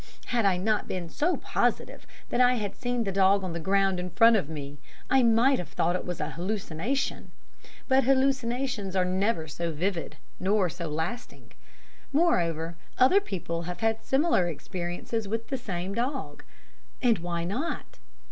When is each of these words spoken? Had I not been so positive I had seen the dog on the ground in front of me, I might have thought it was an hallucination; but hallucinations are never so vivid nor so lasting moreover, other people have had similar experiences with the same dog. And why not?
Had 0.33 0.47
I 0.47 0.57
not 0.57 0.87
been 0.87 1.09
so 1.09 1.37
positive 1.37 2.07
I 2.33 2.55
had 2.55 2.75
seen 2.75 3.03
the 3.03 3.11
dog 3.11 3.43
on 3.43 3.53
the 3.53 3.59
ground 3.59 3.99
in 3.99 4.09
front 4.09 4.35
of 4.35 4.49
me, 4.49 4.79
I 5.11 5.21
might 5.21 5.59
have 5.59 5.69
thought 5.69 5.95
it 5.95 6.07
was 6.07 6.19
an 6.19 6.31
hallucination; 6.31 7.29
but 7.87 8.05
hallucinations 8.05 8.95
are 8.95 9.05
never 9.05 9.47
so 9.47 9.71
vivid 9.71 10.15
nor 10.39 10.71
so 10.71 10.87
lasting 10.87 11.51
moreover, 12.11 12.77
other 12.97 13.21
people 13.21 13.61
have 13.69 13.81
had 13.81 14.03
similar 14.03 14.47
experiences 14.47 15.27
with 15.27 15.49
the 15.49 15.57
same 15.59 15.93
dog. 15.93 16.41
And 17.03 17.19
why 17.19 17.43
not? 17.43 17.99